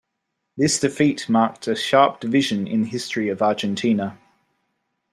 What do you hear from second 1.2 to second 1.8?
marked a